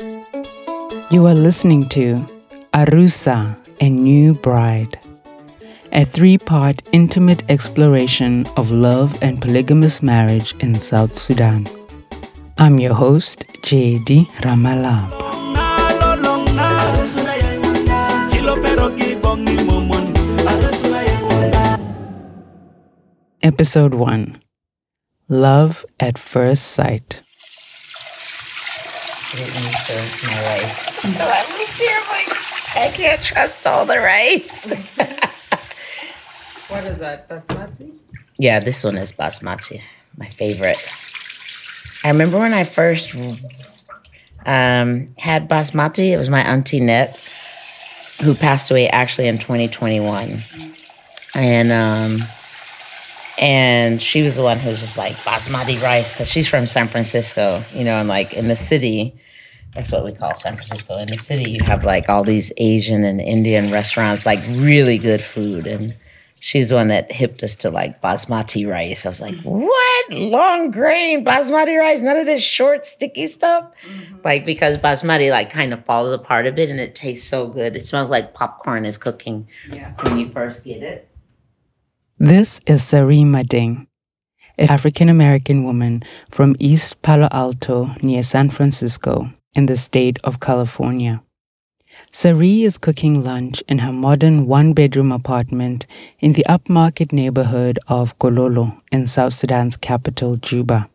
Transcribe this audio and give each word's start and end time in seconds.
You 0.00 1.26
are 1.26 1.34
listening 1.34 1.86
to 1.90 2.24
Arusa, 2.72 3.54
a 3.82 3.88
New 3.90 4.32
Bride, 4.32 4.98
a 5.92 6.06
three 6.06 6.38
part 6.38 6.80
intimate 6.92 7.42
exploration 7.50 8.46
of 8.56 8.70
love 8.70 9.22
and 9.22 9.42
polygamous 9.42 10.02
marriage 10.02 10.54
in 10.60 10.80
South 10.80 11.18
Sudan. 11.18 11.68
I'm 12.56 12.78
your 12.78 12.94
host, 12.94 13.44
J.D. 13.62 14.24
Ramalab. 14.40 15.12
Episode 23.42 23.92
1 23.92 24.40
Love 25.28 25.84
at 25.98 26.16
First 26.16 26.68
Sight. 26.68 27.20
Let 29.32 29.46
me 29.46 29.70
first 29.86 30.26
my 30.26 30.32
rice. 30.50 30.76
So 31.16 31.24
I'm 31.24 31.50
here, 31.78 32.00
like, 32.10 32.30
I 32.76 32.96
can't 32.96 33.22
trust 33.22 33.66
all 33.66 33.86
the 33.86 33.98
rice. 33.98 34.66
What 36.70 36.86
is 36.86 36.98
that? 36.98 37.28
Basmati? 37.28 37.90
yeah, 38.38 38.60
this 38.60 38.84
one 38.84 38.96
is 38.96 39.10
basmati, 39.12 39.82
my 40.16 40.28
favorite. 40.28 40.78
I 42.04 42.08
remember 42.10 42.38
when 42.38 42.52
I 42.54 42.62
first 42.62 43.12
um, 44.46 45.06
had 45.18 45.48
basmati, 45.48 46.12
it 46.12 46.16
was 46.16 46.30
my 46.30 46.42
auntie 46.42 46.78
Net, 46.78 47.16
who 48.22 48.34
passed 48.34 48.70
away 48.70 48.88
actually 48.88 49.26
in 49.26 49.38
2021. 49.38 50.42
And 51.34 51.72
um, 51.72 52.20
and 53.40 54.00
she 54.00 54.22
was 54.22 54.36
the 54.36 54.42
one 54.42 54.58
who 54.58 54.68
was 54.68 54.80
just 54.80 54.98
like 54.98 55.12
basmati 55.12 55.82
rice 55.82 56.12
because 56.12 56.30
she's 56.30 56.48
from 56.48 56.66
San 56.66 56.86
Francisco, 56.86 57.60
you 57.74 57.84
know, 57.84 57.94
and 58.00 58.08
like 58.08 58.34
in 58.34 58.48
the 58.48 58.56
city, 58.56 59.14
that's 59.74 59.90
what 59.92 60.04
we 60.04 60.12
call 60.12 60.34
San 60.34 60.54
Francisco. 60.54 60.98
In 60.98 61.06
the 61.06 61.14
city, 61.14 61.50
you 61.50 61.62
have 61.64 61.84
like 61.84 62.08
all 62.08 62.24
these 62.24 62.52
Asian 62.56 63.04
and 63.04 63.20
Indian 63.20 63.70
restaurants, 63.70 64.26
like 64.26 64.40
really 64.48 64.98
good 64.98 65.22
food. 65.22 65.66
And 65.66 65.94
she's 66.40 66.70
the 66.70 66.74
one 66.74 66.88
that 66.88 67.12
hipped 67.12 67.42
us 67.42 67.54
to 67.56 67.70
like 67.70 68.02
basmati 68.02 68.68
rice. 68.68 69.06
I 69.06 69.08
was 69.10 69.20
like, 69.22 69.36
what? 69.42 70.12
Long 70.12 70.70
grain 70.72 71.24
basmati 71.24 71.78
rice? 71.78 72.02
None 72.02 72.16
of 72.16 72.26
this 72.26 72.42
short, 72.42 72.84
sticky 72.84 73.26
stuff? 73.28 73.70
Mm-hmm. 73.86 74.16
Like, 74.24 74.44
because 74.44 74.76
basmati 74.76 75.30
like 75.30 75.50
kind 75.50 75.72
of 75.72 75.84
falls 75.84 76.12
apart 76.12 76.46
a 76.46 76.52
bit 76.52 76.68
and 76.68 76.80
it 76.80 76.94
tastes 76.96 77.28
so 77.28 77.46
good. 77.46 77.76
It 77.76 77.86
smells 77.86 78.10
like 78.10 78.34
popcorn 78.34 78.84
is 78.84 78.98
cooking 78.98 79.46
Yeah. 79.70 79.92
when 80.02 80.18
you 80.18 80.30
first 80.32 80.64
get 80.64 80.82
it. 80.82 81.09
This 82.22 82.60
is 82.66 82.84
Sari 82.84 83.20
Mading, 83.20 83.86
an 84.58 84.68
African 84.68 85.08
American 85.08 85.64
woman 85.64 86.04
from 86.30 86.54
East 86.58 87.00
Palo 87.00 87.28
Alto 87.32 87.92
near 88.02 88.22
San 88.22 88.50
Francisco 88.50 89.32
in 89.54 89.64
the 89.64 89.76
state 89.78 90.18
of 90.22 90.38
California. 90.38 91.22
Sari 92.10 92.64
is 92.64 92.76
cooking 92.76 93.24
lunch 93.24 93.62
in 93.68 93.78
her 93.78 93.90
modern 93.90 94.46
one 94.46 94.74
bedroom 94.74 95.12
apartment 95.12 95.86
in 96.18 96.34
the 96.34 96.44
upmarket 96.46 97.10
neighborhood 97.10 97.78
of 97.88 98.18
Gololo 98.18 98.78
in 98.92 99.06
South 99.06 99.32
Sudan's 99.32 99.78
capital, 99.78 100.36
Juba. 100.36 100.90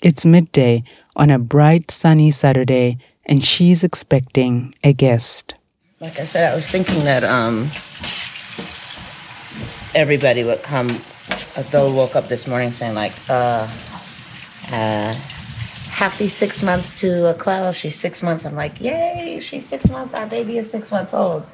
It's 0.00 0.24
midday 0.24 0.82
on 1.14 1.28
a 1.28 1.38
bright 1.38 1.90
sunny 1.90 2.30
Saturday, 2.30 2.96
and 3.26 3.44
she's 3.44 3.84
expecting 3.84 4.74
a 4.82 4.94
guest. 4.94 5.56
Like 6.00 6.18
I 6.18 6.24
said, 6.24 6.50
I 6.50 6.54
was 6.54 6.70
thinking 6.70 7.04
that 7.04 7.22
um, 7.22 7.66
everybody 9.94 10.44
would 10.44 10.62
come. 10.62 10.88
Uh, 11.56 11.62
They'll 11.70 11.94
woke 11.94 12.16
up 12.16 12.28
this 12.28 12.46
morning 12.46 12.72
saying 12.72 12.94
like, 12.94 13.12
uh, 13.28 13.68
uh, 14.72 15.14
"Happy 15.90 16.28
six 16.28 16.62
months 16.62 16.90
to 17.00 17.32
Aquella. 17.34 17.72
She's 17.78 17.96
six 17.96 18.22
months." 18.22 18.44
I'm 18.44 18.54
like, 18.54 18.80
"Yay! 18.80 19.38
She's 19.40 19.66
six 19.66 19.90
months. 19.90 20.14
Our 20.14 20.26
baby 20.26 20.58
is 20.58 20.70
six 20.70 20.90
months 20.92 21.14
old." 21.14 21.44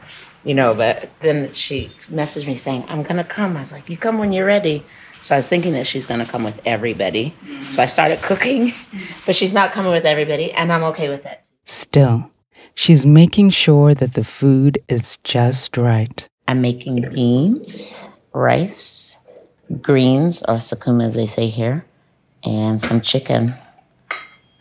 You 0.44 0.54
know, 0.54 0.74
but 0.74 1.10
then 1.20 1.52
she 1.54 1.90
messaged 2.10 2.46
me 2.46 2.56
saying, 2.56 2.84
"I'm 2.88 3.02
gonna 3.02 3.24
come." 3.24 3.56
I 3.56 3.60
was 3.60 3.72
like, 3.72 3.88
"You 3.90 3.96
come 3.96 4.18
when 4.18 4.32
you're 4.32 4.46
ready." 4.46 4.84
So 5.20 5.34
I 5.34 5.38
was 5.38 5.48
thinking 5.48 5.72
that 5.72 5.86
she's 5.86 6.06
gonna 6.06 6.26
come 6.26 6.44
with 6.44 6.60
everybody. 6.64 7.34
So 7.70 7.82
I 7.82 7.86
started 7.86 8.22
cooking, 8.22 8.72
but 9.26 9.34
she's 9.34 9.52
not 9.52 9.72
coming 9.72 9.92
with 9.92 10.04
everybody, 10.06 10.52
and 10.52 10.72
I'm 10.72 10.84
okay 10.84 11.08
with 11.08 11.26
it. 11.26 11.40
Still, 11.64 12.30
she's 12.74 13.04
making 13.04 13.50
sure 13.50 13.94
that 13.94 14.14
the 14.14 14.24
food 14.24 14.78
is 14.88 15.18
just 15.24 15.76
right. 15.76 16.28
I'm 16.48 16.62
making 16.62 17.02
beans, 17.10 18.08
rice, 18.32 19.18
greens, 19.82 20.42
or 20.48 20.54
sukuma 20.54 21.04
as 21.04 21.14
they 21.14 21.26
say 21.26 21.48
here, 21.48 21.84
and 22.42 22.80
some 22.80 23.02
chicken. 23.02 23.54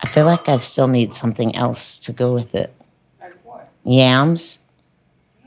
I 0.02 0.08
feel 0.10 0.26
like 0.26 0.50
I 0.50 0.58
still 0.58 0.90
need 0.90 1.14
something 1.14 1.56
else 1.56 1.98
to 2.00 2.12
go 2.12 2.34
with 2.34 2.54
it. 2.56 2.74
Like 3.22 3.36
what? 3.46 3.70
Yams? 3.86 4.60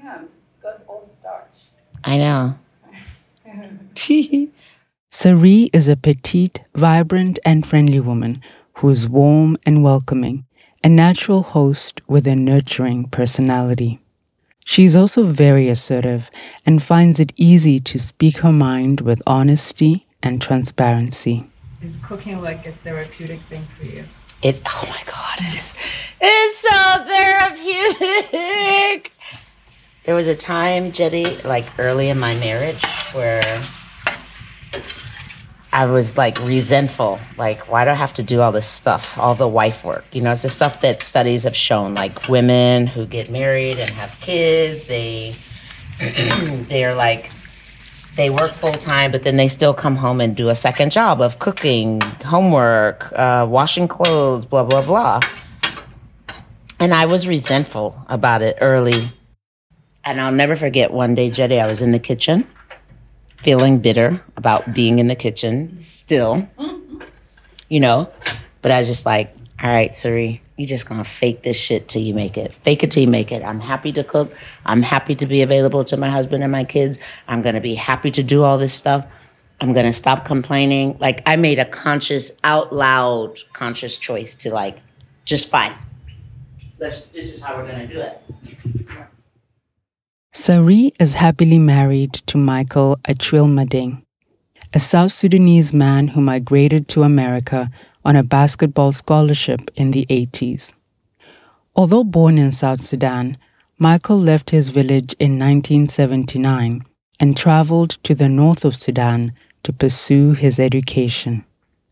Yeah, 0.03 0.23
that's 0.63 0.81
all 0.89 1.07
starch. 1.21 1.57
I 2.05 2.17
know. 2.17 2.55
Sari 5.11 5.69
is 5.75 5.89
a 5.89 5.97
petite, 5.97 6.61
vibrant, 6.75 7.39
and 7.45 7.67
friendly 7.67 8.01
woman 8.01 8.41
who 8.77 8.89
is 8.89 9.07
warm 9.07 9.59
and 9.67 9.85
welcoming, 9.85 10.47
a 10.83 10.89
natural 10.89 11.43
host 11.43 12.01
with 12.09 12.27
a 12.27 12.35
nurturing 12.35 13.05
personality. 13.09 14.01
She's 14.71 14.95
also 14.95 15.25
very 15.25 15.69
assertive 15.69 16.31
and 16.65 16.81
finds 16.81 17.19
it 17.19 17.33
easy 17.35 17.81
to 17.81 17.99
speak 17.99 18.37
her 18.37 18.53
mind 18.53 19.01
with 19.01 19.21
honesty 19.27 20.07
and 20.23 20.41
transparency. 20.41 21.45
Is 21.83 21.97
cooking 22.05 22.41
like 22.41 22.65
a 22.67 22.73
therapeutic 22.85 23.41
thing 23.49 23.67
for 23.77 23.85
you? 23.85 24.05
It 24.45 24.63
oh 24.65 24.85
my 24.89 25.03
god, 25.07 25.41
it 25.41 25.59
is 25.59 25.75
it's 26.21 26.59
so 26.59 27.05
therapeutic. 27.05 29.11
There 30.05 30.15
was 30.15 30.29
a 30.29 30.37
time, 30.37 30.93
Jetty, 30.93 31.25
like 31.43 31.67
early 31.77 32.09
in 32.09 32.21
my 32.21 32.39
marriage 32.39 32.87
where 33.13 33.43
I 35.73 35.87
was 35.87 36.19
like 36.19 36.39
resentful. 36.41 37.21
Like, 37.37 37.69
why 37.69 37.85
do 37.85 37.91
I 37.91 37.95
have 37.95 38.13
to 38.15 38.23
do 38.23 38.41
all 38.41 38.51
this 38.51 38.67
stuff, 38.67 39.17
all 39.19 39.35
the 39.35 39.47
wife 39.47 39.85
work? 39.85 40.05
You 40.13 40.21
know, 40.21 40.33
it's 40.33 40.43
the 40.43 40.49
stuff 40.49 40.81
that 40.81 41.01
studies 41.01 41.45
have 41.45 41.55
shown. 41.55 41.95
Like 41.95 42.29
women 42.29 42.87
who 42.87 43.07
get 43.07 43.31
married 43.31 43.79
and 43.79 43.91
have 43.91 44.19
kids, 44.21 44.85
they 44.85 45.37
they're 46.69 46.95
like 46.95 47.31
they 48.17 48.31
work 48.31 48.51
full 48.53 48.73
time, 48.73 49.13
but 49.13 49.23
then 49.23 49.37
they 49.37 49.47
still 49.47 49.73
come 49.73 49.95
home 49.95 50.21
and 50.21 50.35
do 50.35 50.49
a 50.49 50.55
second 50.55 50.91
job 50.91 51.21
of 51.21 51.39
cooking, 51.39 52.01
homework, 52.25 53.13
uh, 53.13 53.47
washing 53.49 53.87
clothes, 53.87 54.45
blah 54.45 54.65
blah 54.65 54.85
blah. 54.85 55.21
And 56.81 56.93
I 56.93 57.07
was 57.07 57.29
resentful 57.29 57.95
about 58.09 58.43
it 58.43 58.57
early. 58.61 59.03
And 60.03 60.21
I'll 60.21 60.33
never 60.33 60.57
forget 60.57 60.93
one 60.93 61.15
day, 61.15 61.31
Jetty, 61.31 61.61
I 61.61 61.67
was 61.67 61.83
in 61.83 61.93
the 61.93 61.99
kitchen, 61.99 62.47
feeling 63.43 63.79
bitter 63.79 64.23
about 64.37 64.75
being 64.75 64.99
in 64.99 65.07
the 65.07 65.17
kitchen 65.17 65.77
still, 65.79 66.47
you 67.69 67.81
know. 67.81 68.11
But 68.63 68.73
I 68.73 68.83
just 68.83 69.07
like, 69.07 69.35
all 69.63 69.71
right, 69.71 69.95
Sari, 69.95 70.43
you 70.57 70.67
just 70.67 70.87
gonna 70.87 71.05
fake 71.05 71.43
this 71.43 71.57
shit 71.57 71.89
till 71.89 72.03
you 72.03 72.15
make 72.15 72.37
it. 72.37 72.55
Fake 72.55 72.83
it 72.83 72.91
till 72.91 73.03
you 73.03 73.09
make 73.09 73.33
it. 73.33 73.43
I'm 73.43 73.61
happy 73.61 73.93
to 73.93 74.05
cook. 74.05 74.33
I'm 74.67 74.83
happy 74.83 75.15
to 75.17 75.27
be 75.27 75.43
available 75.43 75.85
to 75.85 75.97
my 75.97 76.11
husband 76.11 76.43
and 76.43 76.53
my 76.53 76.65
kids. 76.65 76.99
I'm 77.29 77.41
gonna 77.43 77.61
be 77.61 77.75
happy 77.75 78.11
to 78.13 78.23
do 78.23 78.43
all 78.43 78.59
this 78.59 78.75
stuff. 78.75 79.07
I'm 79.61 79.73
gonna 79.73 79.93
stop 79.93 80.25
complaining. 80.25 80.99
Like 81.01 81.23
I 81.27 81.37
made 81.37 81.59
a 81.59 81.65
conscious, 81.65 82.39
out 82.45 82.73
loud, 82.73 83.41
conscious 83.53 83.97
choice 83.97 84.35
to 84.37 84.53
like, 84.53 84.79
just 85.25 85.51
fine. 85.51 85.75
Let's, 86.79 87.05
this 87.07 87.35
is 87.35 87.43
how 87.43 87.57
we're 87.57 87.67
gonna 87.67 87.87
do 87.87 88.01
it. 88.01 88.23
Sari 90.33 90.93
is 91.01 91.15
happily 91.15 91.59
married 91.59 92.13
to 92.13 92.39
Michael 92.39 93.01
Mading, 93.05 94.03
a 94.73 94.79
South 94.79 95.11
Sudanese 95.11 95.73
man 95.73 96.07
who 96.07 96.21
migrated 96.21 96.87
to 96.89 97.03
America 97.03 97.69
on 98.05 98.15
a 98.15 98.23
basketball 98.23 98.93
scholarship 98.93 99.73
in 99.75 99.91
the 99.91 100.07
80s. 100.09 100.73
Although 101.75 102.05
born 102.05 102.39
in 102.39 102.53
South 102.53 102.87
Sudan, 102.87 103.39
Michael 103.77 104.19
left 104.21 104.51
his 104.51 104.71
village 104.71 105.17
in 105.19 105.33
1979 105.33 106.85
and 107.19 107.37
traveled 107.37 107.99
to 108.05 108.15
the 108.15 108.29
north 108.29 108.65
of 108.65 108.77
Sudan 108.77 109.33
to 109.65 109.73
pursue 109.73 110.35
his 110.35 110.61
education. 110.61 111.45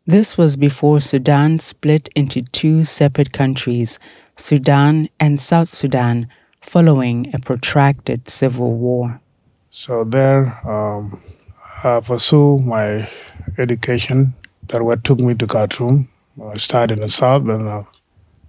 This 0.07 0.39
was 0.39 0.57
before 0.57 1.01
Sudan 1.01 1.59
split 1.59 2.09
into 2.15 2.43
two 2.43 2.85
separate 2.85 3.33
countries, 3.33 3.99
Sudan 4.37 5.09
and 5.19 5.41
South 5.41 5.75
Sudan, 5.75 6.29
following 6.61 7.31
a 7.35 7.39
protracted 7.39 8.29
civil 8.29 8.75
war. 8.75 9.21
So 9.71 10.05
there, 10.05 10.59
um, 10.69 11.23
I 11.85 12.01
pursue 12.01 12.59
my 12.59 13.09
education. 13.59 14.35
That 14.69 14.83
what 14.83 15.03
took 15.03 15.21
me 15.21 15.35
to 15.35 15.47
Khartoum. 15.47 16.09
I 16.45 16.59
started 16.59 16.99
in 16.99 17.03
the 17.03 17.09
south, 17.09 17.43
and 17.49 17.69
I 17.69 17.87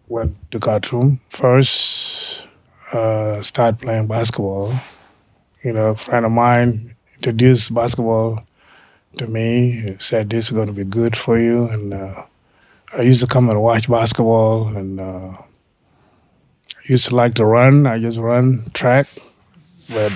went 0.09 0.35
to 0.51 0.59
Khartoum. 0.59 1.21
First, 1.29 2.47
uh, 2.91 3.41
start 3.41 3.79
playing 3.79 4.07
basketball. 4.07 4.73
You 5.63 5.73
know, 5.73 5.89
a 5.91 5.95
friend 5.95 6.25
of 6.25 6.31
mine 6.31 6.95
introduced 7.15 7.73
basketball 7.73 8.39
to 9.17 9.27
me. 9.27 9.71
He 9.71 9.95
said 10.00 10.29
this 10.29 10.45
is 10.45 10.51
going 10.51 10.67
to 10.67 10.73
be 10.73 10.83
good 10.83 11.15
for 11.15 11.39
you, 11.39 11.65
and 11.65 11.94
uh, 11.94 12.23
I 12.94 13.01
used 13.01 13.21
to 13.21 13.27
come 13.27 13.50
and 13.50 13.61
watch 13.61 13.89
basketball, 13.89 14.67
and 14.75 15.00
uh, 15.00 15.38
used 16.89 17.09
to 17.09 17.15
like 17.15 17.36
to 17.36 17.45
run. 17.45 17.86
I 17.86 18.00
just 18.00 18.18
run 18.18 18.65
track, 18.74 19.07
but 19.94 20.12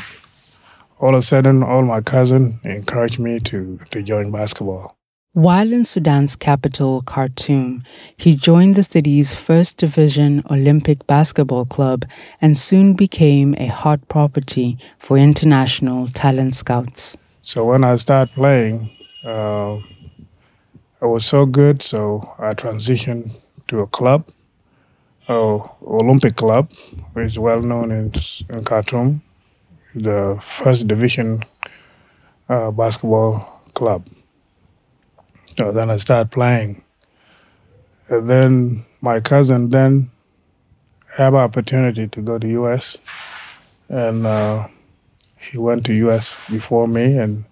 all 0.99 1.13
of 1.13 1.19
a 1.19 1.21
sudden, 1.21 1.63
all 1.63 1.83
my 1.83 2.01
cousin 2.01 2.59
encouraged 2.63 3.19
me 3.19 3.39
to 3.39 3.79
to 3.91 4.01
join 4.01 4.31
basketball. 4.31 4.97
While 5.35 5.73
in 5.73 5.83
Sudan's 5.83 6.35
capital, 6.35 7.01
Khartoum, 7.01 7.81
he 8.17 8.35
joined 8.35 8.75
the 8.75 8.83
city's 8.83 9.33
first 9.33 9.77
division 9.77 10.43
Olympic 10.51 11.07
basketball 11.07 11.65
club 11.65 12.05
and 12.39 12.57
soon 12.57 12.93
became 12.93 13.55
a 13.57 13.65
hot 13.65 14.07
property 14.09 14.77
for 14.99 15.17
international 15.17 16.07
talent 16.09 16.53
scouts. 16.53 17.17
So 17.41 17.65
when 17.65 17.83
I 17.83 17.95
started 17.95 18.31
playing, 18.35 18.91
uh, 19.25 19.77
I 21.01 21.05
was 21.05 21.25
so 21.25 21.47
good, 21.47 21.81
so 21.81 22.35
I 22.37 22.53
transitioned 22.53 23.31
to 23.69 23.79
a 23.79 23.87
club, 23.87 24.29
uh, 25.27 25.55
Olympic 25.85 26.35
club, 26.35 26.71
which 27.13 27.27
is 27.27 27.39
well 27.39 27.61
known 27.61 27.91
in, 27.91 28.11
in 28.49 28.63
Khartoum, 28.63 29.21
the 29.95 30.37
first 30.41 30.87
division 30.87 31.43
uh, 32.49 32.71
basketball 32.71 33.61
club. 33.73 34.07
So 35.57 35.71
then 35.71 35.89
I 35.89 35.97
started 35.97 36.31
playing. 36.31 36.83
And 38.09 38.27
then 38.27 38.85
my 39.01 39.19
cousin 39.19 39.69
then 39.69 40.11
had 41.09 41.33
an 41.33 41.39
opportunity 41.39 42.07
to 42.07 42.21
go 42.21 42.39
to 42.39 42.47
U.S. 42.47 42.97
and 43.89 44.25
uh, 44.25 44.67
he 45.39 45.57
went 45.57 45.85
to 45.85 45.93
U.S. 45.93 46.49
before 46.49 46.87
me 46.87 47.17
and 47.17 47.45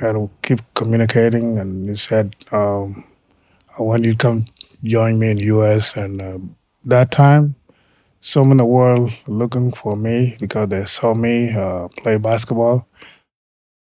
and 0.00 0.30
keep 0.42 0.60
communicating. 0.74 1.58
And 1.58 1.88
he 1.88 1.96
said, 1.96 2.36
um, 2.52 3.04
"I 3.78 3.82
want 3.82 4.04
you 4.04 4.12
to 4.12 4.18
come 4.18 4.44
join 4.84 5.18
me 5.18 5.30
in 5.30 5.38
U.S." 5.38 5.96
And 5.96 6.20
uh, 6.20 6.38
that 6.84 7.10
time, 7.10 7.54
some 8.20 8.50
in 8.50 8.56
the 8.56 8.64
world 8.64 9.12
looking 9.26 9.70
for 9.70 9.96
me 9.96 10.36
because 10.40 10.68
they 10.68 10.84
saw 10.84 11.14
me 11.14 11.52
uh, 11.52 11.88
play 11.88 12.18
basketball. 12.18 12.86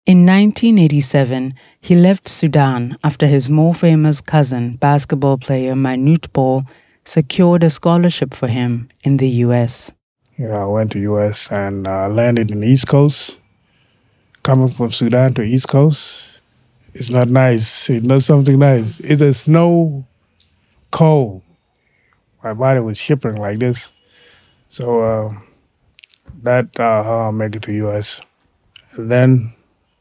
In 0.06 0.20
1987, 0.26 1.56
he 1.82 1.96
left 1.96 2.30
Sudan 2.30 2.98
after 3.04 3.26
his 3.26 3.50
more 3.50 3.74
famous 3.74 4.22
cousin, 4.22 4.76
basketball 4.76 5.38
player 5.38 5.74
Manute 5.74 6.32
Bol, 6.32 6.64
secured 7.06 7.64
a 7.64 7.70
scholarship 7.70 8.34
for 8.34 8.48
him 8.48 8.90
in 9.04 9.18
the 9.18 9.30
U.S. 9.46 9.92
You 10.38 10.50
know, 10.50 10.62
I 10.62 10.66
went 10.66 10.92
to 10.92 11.00
U.S. 11.00 11.52
and 11.52 11.88
uh, 11.88 12.10
landed 12.10 12.52
in 12.52 12.60
the 12.60 12.68
East 12.68 12.88
Coast. 12.88 13.40
Coming 14.44 14.68
from 14.68 14.92
Sudan 14.92 15.34
to 15.36 15.42
East 15.42 15.70
Coast, 15.70 16.42
it's 16.94 17.10
not 17.10 17.30
nice. 17.30 17.90
It's 17.90 18.06
not 18.06 18.22
something 18.22 18.60
nice. 18.60 19.00
It's 19.00 19.22
a 19.24 19.34
snow 19.34 20.06
cold. 20.92 21.42
My 22.46 22.54
body 22.54 22.80
was 22.80 23.00
shivering 23.00 23.38
like 23.42 23.58
this. 23.58 23.92
So 24.70 25.02
uh, 25.02 25.34
that 26.44 26.80
uh, 26.80 27.02
how 27.02 27.30
I 27.30 27.32
make 27.32 27.56
it 27.56 27.64
to 27.64 27.74
U.S. 27.74 28.22
And 28.92 29.10
then 29.10 29.56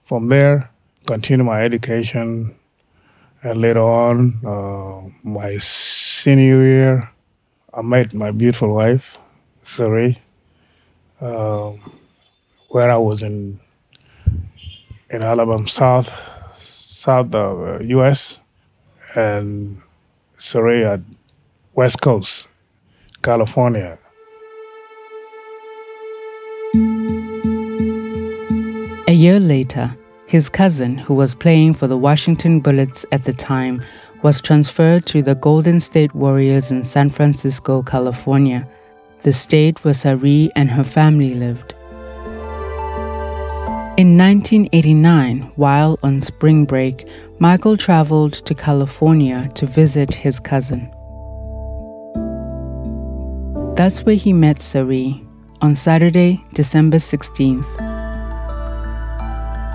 from 0.04 0.28
there, 0.28 0.70
continue 1.06 1.42
my 1.42 1.64
education, 1.64 2.54
and 3.42 3.62
later 3.62 3.80
on, 3.80 4.44
uh, 4.44 5.08
my 5.22 5.56
senior 5.56 6.62
year, 6.62 7.10
I 7.72 7.80
met 7.80 8.12
my 8.12 8.30
beautiful 8.30 8.74
wife, 8.74 9.16
Sari, 9.62 10.18
uh, 11.22 11.72
where 12.68 12.90
I 12.90 12.98
was 12.98 13.22
in 13.22 13.58
in 15.08 15.22
Alabama, 15.22 15.66
South 15.66 16.12
South 16.54 17.34
of 17.34 17.80
uh, 17.80 17.82
U.S. 17.84 18.40
and 19.14 19.80
Sari 20.36 20.84
at 20.84 21.00
West 21.76 22.00
Coast, 22.00 22.46
California. 23.24 23.98
A 29.08 29.12
year 29.12 29.40
later, 29.40 29.92
his 30.28 30.48
cousin, 30.48 30.96
who 30.96 31.14
was 31.14 31.34
playing 31.34 31.74
for 31.74 31.88
the 31.88 31.98
Washington 31.98 32.60
Bullets 32.60 33.04
at 33.10 33.24
the 33.24 33.32
time, 33.32 33.82
was 34.22 34.40
transferred 34.40 35.04
to 35.06 35.20
the 35.20 35.34
Golden 35.34 35.80
State 35.80 36.14
Warriors 36.14 36.70
in 36.70 36.84
San 36.84 37.10
Francisco, 37.10 37.82
California, 37.82 38.68
the 39.22 39.32
state 39.32 39.82
where 39.82 39.94
Sari 39.94 40.50
and 40.54 40.70
her 40.70 40.84
family 40.84 41.34
lived. 41.34 41.74
In 43.96 44.16
1989, 44.16 45.40
while 45.56 45.98
on 46.04 46.22
spring 46.22 46.66
break, 46.66 47.08
Michael 47.40 47.76
traveled 47.76 48.34
to 48.46 48.54
California 48.54 49.48
to 49.56 49.66
visit 49.66 50.14
his 50.14 50.38
cousin. 50.38 50.88
That's 53.76 54.04
where 54.04 54.14
he 54.14 54.32
met 54.32 54.62
Sari 54.62 55.26
on 55.60 55.74
Saturday, 55.74 56.46
December 56.54 56.98
16th. 56.98 57.66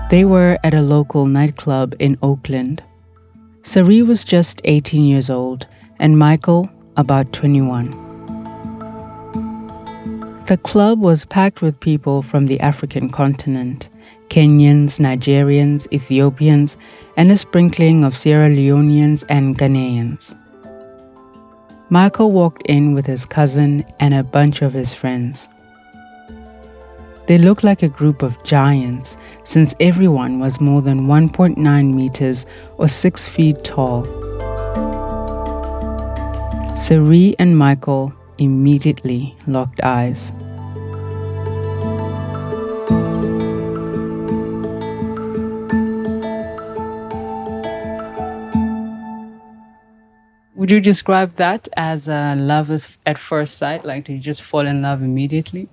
They 0.08 0.24
were 0.24 0.56
at 0.64 0.72
a 0.72 0.80
local 0.80 1.26
nightclub 1.26 1.94
in 1.98 2.16
Oakland. 2.22 2.82
Sari 3.60 4.00
was 4.00 4.24
just 4.24 4.62
18 4.64 5.04
years 5.04 5.28
old 5.28 5.66
and 5.98 6.18
Michael 6.18 6.70
about 6.96 7.30
21. 7.34 7.90
The 10.46 10.56
club 10.56 11.00
was 11.00 11.26
packed 11.26 11.60
with 11.60 11.78
people 11.78 12.22
from 12.22 12.46
the 12.46 12.58
African 12.60 13.10
continent 13.10 13.90
Kenyans, 14.30 14.98
Nigerians, 14.98 15.86
Ethiopians, 15.92 16.78
and 17.18 17.30
a 17.30 17.36
sprinkling 17.36 18.04
of 18.04 18.16
Sierra 18.16 18.48
Leoneans 18.48 19.24
and 19.28 19.58
Ghanaians. 19.58 20.34
Michael 21.92 22.30
walked 22.30 22.62
in 22.66 22.94
with 22.94 23.04
his 23.04 23.24
cousin 23.24 23.84
and 23.98 24.14
a 24.14 24.22
bunch 24.22 24.62
of 24.62 24.72
his 24.72 24.94
friends. 24.94 25.48
They 27.26 27.36
looked 27.36 27.64
like 27.64 27.82
a 27.82 27.88
group 27.88 28.22
of 28.22 28.40
giants 28.44 29.16
since 29.42 29.74
everyone 29.80 30.38
was 30.38 30.60
more 30.60 30.82
than 30.82 31.08
1.9 31.08 31.92
meters 31.92 32.46
or 32.78 32.86
6 32.86 33.28
feet 33.28 33.64
tall. 33.64 34.04
Sari 36.76 37.34
and 37.40 37.58
Michael 37.58 38.12
immediately 38.38 39.34
locked 39.48 39.80
eyes. 39.82 40.30
Would 50.60 50.70
you 50.70 50.80
describe 50.82 51.36
that 51.36 51.70
as 51.74 52.06
a 52.06 52.36
love 52.36 52.68
at 53.06 53.16
first 53.16 53.56
sight? 53.56 53.82
Like, 53.86 54.04
did 54.04 54.12
you 54.12 54.18
just 54.18 54.42
fall 54.42 54.66
in 54.66 54.82
love 54.82 55.00
immediately? 55.00 55.70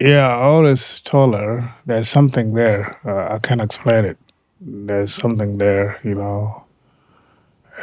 Yeah, 0.00 0.26
I 0.26 0.42
always 0.42 0.98
told 0.98 1.36
her 1.36 1.72
there's 1.86 2.08
something 2.08 2.54
there. 2.54 2.98
Uh, 3.06 3.34
I 3.34 3.38
can't 3.38 3.60
explain 3.60 4.04
it. 4.04 4.18
There's 4.60 5.14
something 5.14 5.58
there, 5.58 6.00
you 6.02 6.16
know. 6.16 6.64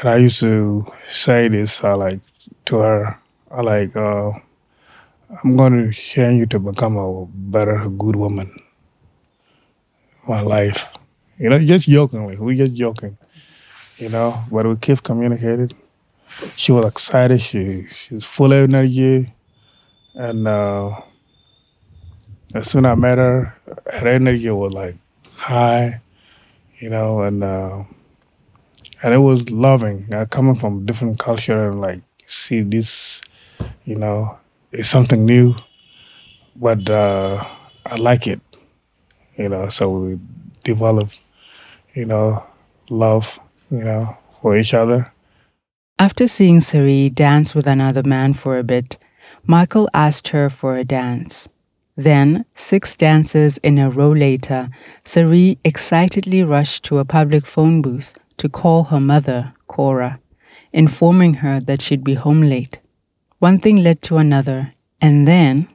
And 0.01 0.10
I 0.10 0.17
used 0.17 0.41
to 0.41 0.86
say 1.10 1.48
this, 1.48 1.81
I 1.81 1.93
like 1.93 2.19
to 2.65 2.79
her. 2.79 3.17
I 3.50 3.62
like, 3.62 3.95
uh, 3.95 4.31
I'm 5.41 5.55
going 5.55 5.81
to 5.81 5.93
change 5.93 6.39
you 6.39 6.45
to 6.48 6.60
become 6.60 6.98
a 6.98 7.25
better, 7.25 7.88
good 7.88 8.17
woman. 8.17 8.51
My 10.27 10.41
life, 10.41 10.91
you 11.39 11.48
know, 11.50 11.60
just 11.60 11.88
jokingly. 11.88 12.36
We 12.36 12.55
just 12.55 12.74
joking, 12.74 13.17
you 13.97 14.09
know. 14.09 14.37
But 14.51 14.65
we 14.67 14.75
keep 14.77 15.03
communicating. 15.03 15.71
She 16.55 16.71
was 16.71 16.85
excited. 16.85 17.41
She 17.41 17.87
she's 17.87 18.25
full 18.25 18.53
of 18.53 18.63
energy, 18.63 19.33
and. 20.13 20.47
Uh, 20.47 21.01
as 22.55 22.69
soon 22.69 22.85
as 22.85 22.91
I 22.93 22.95
met 22.95 23.17
her, 23.17 23.53
her 23.93 24.07
energy 24.07 24.49
was 24.49 24.71
like 24.71 24.95
high, 25.33 26.01
you 26.79 26.89
know, 26.89 27.21
and 27.21 27.43
uh, 27.43 27.83
and 29.03 29.13
it 29.13 29.17
was 29.17 29.51
loving. 29.51 30.07
Uh, 30.11 30.25
coming 30.25 30.55
from 30.55 30.85
different 30.85 31.19
culture 31.19 31.69
and 31.69 31.81
like 31.81 32.01
see 32.27 32.61
this, 32.61 33.21
you 33.83 33.95
know, 33.95 34.37
it's 34.71 34.87
something 34.87 35.25
new, 35.25 35.53
but 36.55 36.89
uh, 36.89 37.43
I 37.85 37.95
like 37.97 38.25
it, 38.25 38.39
you 39.37 39.49
know. 39.49 39.67
So 39.67 39.89
we 39.89 40.19
developed, 40.63 41.21
you 41.93 42.05
know, 42.05 42.41
love, 42.89 43.37
you 43.69 43.84
know, 43.84 44.17
for 44.41 44.57
each 44.57 44.74
other. 44.74 45.12
After 45.98 46.27
seeing 46.27 46.60
Sari 46.60 47.10
dance 47.10 47.55
with 47.55 47.67
another 47.67 48.03
man 48.03 48.34
for 48.34 48.57
a 48.57 48.63
bit, 48.63 48.98
Michael 49.45 49.89
asked 49.93 50.29
her 50.29 50.50
for 50.50 50.75
a 50.75 50.84
dance. 50.84 51.48
Then, 51.95 52.45
six 52.55 52.95
dances 52.95 53.57
in 53.60 53.77
a 53.79 53.89
row 53.89 54.12
later, 54.12 54.69
Sari 55.05 55.57
excitedly 55.63 56.43
rushed 56.43 56.84
to 56.86 56.98
a 56.98 57.05
public 57.05 57.45
phone 57.45 57.81
booth 57.81 58.19
to 58.38 58.50
call 58.50 58.86
her 58.86 59.00
mother, 59.00 59.53
Cora, 59.67 60.19
informing 60.74 61.36
her 61.36 61.62
that 61.62 61.81
she'd 61.81 62.03
be 62.03 62.15
home 62.15 62.41
late. 62.41 62.79
One 63.39 63.60
thing 63.60 63.77
led 63.77 64.01
to 64.03 64.17
another, 64.17 64.74
and 65.00 65.25
then, 65.25 65.69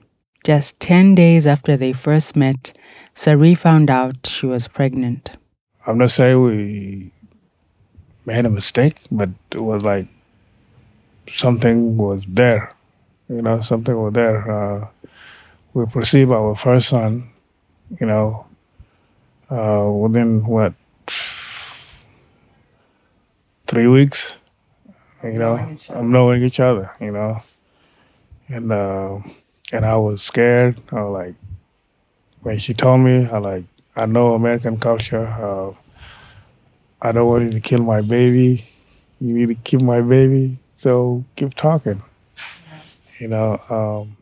just 0.44 0.78
10 0.80 1.14
days 1.14 1.47
after 1.47 1.76
they 1.76 1.94
first 1.94 2.37
met, 2.37 2.76
Sari 3.14 3.54
found 3.54 3.88
out 3.88 4.26
she 4.26 4.47
was 4.47 4.68
pregnant. 4.68 5.37
I'm 5.87 5.97
not 5.97 6.11
saying 6.11 6.42
we 6.42 7.12
made 8.26 8.46
a 8.46 8.50
mistake, 8.50 8.98
but 9.10 9.28
it 9.50 9.60
was 9.60 9.82
like 9.82 10.08
something 11.28 11.96
was 11.96 12.22
there. 12.28 12.70
You 13.28 13.42
know, 13.42 13.60
something 13.60 13.96
was 13.96 14.12
there. 14.12 14.50
Uh, 14.50 14.88
we 15.72 15.86
perceive 15.86 16.32
our 16.32 16.54
first 16.54 16.88
son, 16.88 17.30
you 18.00 18.06
know, 18.06 18.46
uh, 19.50 19.88
within 19.90 20.44
what, 20.44 20.74
three 23.66 23.86
weeks, 23.86 24.38
you 25.22 25.38
know, 25.38 25.76
I'm 25.90 26.10
knowing 26.10 26.42
each 26.42 26.60
other, 26.60 26.90
you 27.00 27.12
know. 27.12 27.42
And 28.48 28.72
uh, 28.72 29.20
and 29.72 29.84
I 29.84 29.96
was 29.96 30.22
scared. 30.22 30.80
I 30.90 31.02
was 31.02 31.12
like, 31.12 31.34
when 32.40 32.58
she 32.58 32.74
told 32.74 33.02
me, 33.02 33.26
I 33.26 33.38
like, 33.38 33.64
I 33.94 34.06
know 34.06 34.34
American 34.34 34.76
culture. 34.76 35.26
Uh, 35.26 35.74
I 37.02 37.12
don't 37.12 37.28
want 37.28 37.45
you 37.45 37.50
to 37.50 37.61
kill 37.61 37.83
my 37.83 38.02
baby. 38.02 38.64
You 39.21 39.35
need 39.35 39.49
to 39.49 39.54
keep 39.54 39.80
my 39.80 40.00
baby. 40.00 40.59
So 40.75 41.25
keep 41.37 41.54
talking. 41.54 42.02
You 43.19 43.28
know. 43.28 43.61
Um, 43.69 44.16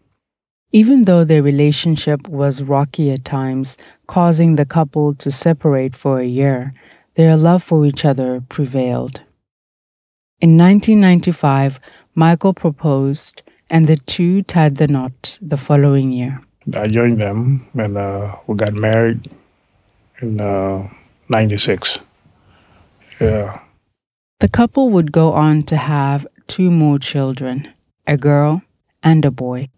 Even 0.73 1.05
though 1.05 1.25
their 1.25 1.43
relationship 1.43 2.29
was 2.29 2.63
rocky 2.63 3.11
at 3.11 3.25
times, 3.25 3.77
causing 4.07 4.57
the 4.57 4.67
couple 4.67 5.15
to 5.15 5.31
separate 5.31 5.97
for 5.97 6.21
a 6.21 6.27
year, 6.27 6.73
their 7.15 7.37
love 7.37 7.63
for 7.63 7.85
each 7.85 8.05
other 8.05 8.43
prevailed. 8.49 9.23
In 10.41 10.57
1995, 10.57 11.81
Michael 12.15 12.55
proposed, 12.55 13.43
and 13.69 13.87
the 13.87 13.97
two 13.97 14.43
tied 14.43 14.77
the 14.77 14.87
knot 14.87 15.39
the 15.43 15.57
following 15.57 16.13
year. 16.13 16.41
I 16.75 16.87
joined 16.87 17.21
them, 17.21 17.67
and 17.77 17.97
uh, 17.97 18.37
we 18.47 18.55
got 18.57 18.75
married 18.75 19.31
in 20.21 20.41
uh, 20.41 20.89
'96. 21.29 21.99
Yeah. 23.21 23.61
The 24.41 24.49
couple 24.49 24.91
would 24.91 25.11
go 25.11 25.33
on 25.33 25.65
to 25.65 25.77
have 25.77 26.27
two 26.47 26.71
more 26.71 26.99
children, 26.99 27.73
a 28.07 28.17
girl 28.17 28.63
and 29.03 29.25
a 29.25 29.31
boy. 29.31 29.69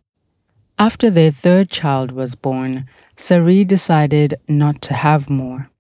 After 0.79 1.11
their 1.11 1.31
third 1.31 1.71
child 1.71 2.13
was 2.13 2.35
born, 2.35 2.87
Sari 3.17 3.65
decided 3.65 4.35
not 4.49 4.83
to 4.83 4.95
have 4.95 5.31
more. 5.31 5.71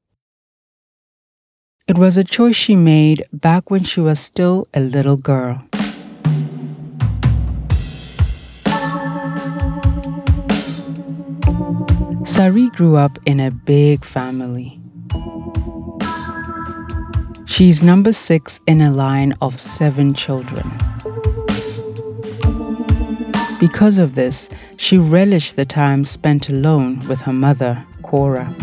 It 1.86 1.98
was 1.98 2.16
a 2.16 2.24
choice 2.24 2.56
she 2.56 2.76
made 2.76 3.22
back 3.32 3.70
when 3.70 3.84
she 3.84 4.00
was 4.00 4.20
still 4.20 4.66
a 4.72 4.80
little 4.80 5.16
girl. 5.16 5.62
Sari 12.24 12.70
grew 12.70 12.96
up 12.96 13.18
in 13.26 13.40
a 13.40 13.50
big 13.50 14.04
family. 14.04 14.79
She's 17.50 17.82
number 17.82 18.12
six 18.12 18.60
in 18.68 18.80
a 18.80 18.92
line 18.92 19.34
of 19.42 19.60
seven 19.60 20.14
children. 20.14 20.70
Because 23.58 23.98
of 23.98 24.14
this, 24.14 24.48
she 24.76 24.96
relished 24.96 25.56
the 25.56 25.64
time 25.64 26.04
spent 26.04 26.48
alone 26.48 27.06
with 27.08 27.22
her 27.22 27.32
mother, 27.32 27.84
Cora. 28.02 28.54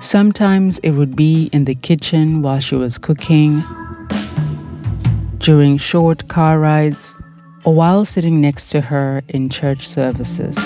Sometimes 0.00 0.78
it 0.78 0.92
would 0.92 1.14
be 1.14 1.50
in 1.52 1.66
the 1.66 1.74
kitchen 1.74 2.40
while 2.40 2.58
she 2.58 2.74
was 2.74 2.96
cooking, 2.96 3.62
during 5.38 5.76
short 5.76 6.26
car 6.28 6.58
rides, 6.58 7.12
or 7.64 7.74
while 7.74 8.06
sitting 8.06 8.40
next 8.40 8.70
to 8.70 8.80
her 8.80 9.22
in 9.28 9.50
church 9.50 9.86
services. 9.86 10.56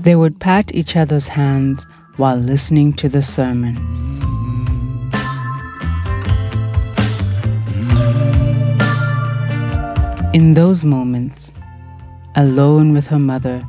They 0.00 0.16
would 0.16 0.40
pat 0.40 0.74
each 0.74 0.96
other's 0.96 1.28
hands 1.28 1.84
while 2.20 2.36
listening 2.36 2.92
to 2.92 3.08
the 3.08 3.22
sermon. 3.22 3.74
In 10.34 10.52
those 10.52 10.84
moments, 10.84 11.50
alone 12.36 12.92
with 12.92 13.06
her 13.06 13.18
mother, 13.18 13.66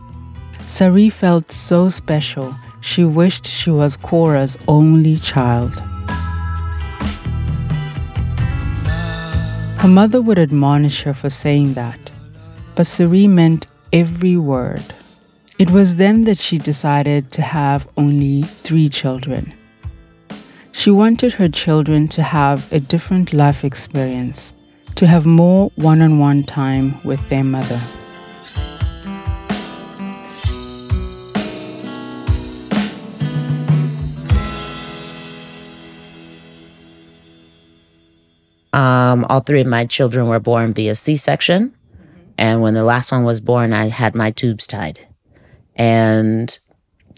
Sari 0.67 1.07
felt 1.07 1.49
so 1.49 1.87
special 1.87 2.53
she 2.81 3.05
wished 3.05 3.47
she 3.47 3.71
was 3.71 3.95
Cora's 3.95 4.57
only 4.67 5.15
child. 5.15 5.73
Her 9.79 9.87
mother 9.87 10.21
would 10.21 10.37
admonish 10.37 11.03
her 11.03 11.13
for 11.13 11.29
saying 11.29 11.75
that, 11.75 12.11
but 12.75 12.85
Sari 12.85 13.27
meant 13.27 13.67
every 13.93 14.35
word. 14.35 14.83
It 15.61 15.69
was 15.69 15.97
then 15.97 16.23
that 16.23 16.39
she 16.39 16.57
decided 16.57 17.31
to 17.33 17.43
have 17.43 17.87
only 17.95 18.41
three 18.41 18.89
children. 18.89 19.53
She 20.71 20.89
wanted 20.89 21.33
her 21.33 21.49
children 21.49 22.07
to 22.07 22.23
have 22.23 22.65
a 22.73 22.79
different 22.79 23.31
life 23.31 23.63
experience, 23.63 24.53
to 24.95 25.05
have 25.05 25.27
more 25.27 25.69
one 25.75 26.01
on 26.01 26.17
one 26.17 26.45
time 26.45 26.99
with 27.03 27.21
their 27.29 27.43
mother. 27.43 27.79
Um, 38.73 39.25
all 39.29 39.41
three 39.41 39.61
of 39.61 39.67
my 39.67 39.85
children 39.85 40.27
were 40.27 40.39
born 40.39 40.73
via 40.73 40.95
C 40.95 41.15
section. 41.17 41.75
And 42.39 42.63
when 42.63 42.73
the 42.73 42.83
last 42.83 43.11
one 43.11 43.23
was 43.25 43.39
born, 43.39 43.73
I 43.73 43.89
had 43.89 44.15
my 44.15 44.31
tubes 44.31 44.65
tied. 44.65 45.10
And 45.81 46.59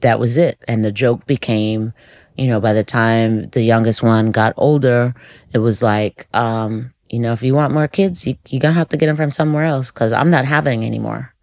that 0.03 0.20
was 0.20 0.38
it. 0.38 0.58
And 0.70 0.86
the 0.86 0.91
joke 0.91 1.25
became, 1.25 1.91
you 2.38 2.48
know, 2.48 2.62
by 2.62 2.72
the 2.72 2.86
time 2.86 3.50
the 3.50 3.62
youngest 3.62 4.01
one 4.01 4.32
got 4.32 4.53
older, 4.55 5.13
it 5.51 5.58
was 5.58 5.84
like, 5.84 6.29
um, 6.34 6.93
you 7.10 7.20
know, 7.20 7.34
if 7.34 7.43
you 7.43 7.53
want 7.53 7.74
more 7.74 7.89
kids, 7.89 8.25
you, 8.25 8.36
you're 8.48 8.62
going 8.62 8.74
to 8.74 8.77
have 8.77 8.88
to 8.89 8.98
get 8.98 9.08
them 9.08 9.17
from 9.17 9.32
somewhere 9.32 9.65
else 9.65 9.91
because 9.91 10.13
I'm 10.13 10.29
not 10.29 10.46
having 10.46 10.86
anymore. 10.86 11.34